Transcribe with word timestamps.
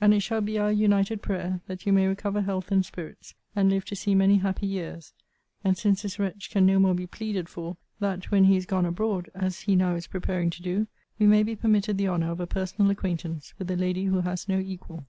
And 0.00 0.14
it 0.14 0.20
shall 0.20 0.40
be 0.40 0.56
our 0.56 0.70
united 0.70 1.20
prayer, 1.20 1.62
that 1.66 1.84
you 1.84 1.92
may 1.92 2.06
recover 2.06 2.42
health 2.42 2.70
and 2.70 2.86
spirits, 2.86 3.34
and 3.56 3.68
live 3.68 3.84
to 3.86 3.96
see 3.96 4.14
many 4.14 4.36
happy 4.36 4.68
years: 4.68 5.12
and, 5.64 5.76
since 5.76 6.02
this 6.02 6.16
wretch 6.20 6.50
can 6.52 6.64
no 6.64 6.78
more 6.78 6.94
be 6.94 7.08
pleaded 7.08 7.48
for, 7.48 7.76
that, 7.98 8.30
when 8.30 8.44
he 8.44 8.56
is 8.56 8.66
gone 8.66 8.86
abroad, 8.86 9.30
as 9.34 9.62
he 9.62 9.74
now 9.74 9.96
is 9.96 10.06
preparing 10.06 10.50
to 10.50 10.62
do, 10.62 10.86
we 11.18 11.26
may 11.26 11.42
be 11.42 11.56
permitted 11.56 11.98
the 11.98 12.06
honour 12.06 12.30
of 12.30 12.38
a 12.38 12.46
personal 12.46 12.88
acquaintance 12.92 13.52
with 13.58 13.68
a 13.72 13.76
lady 13.76 14.04
who 14.04 14.20
has 14.20 14.48
no 14.48 14.60
equal. 14.60 15.06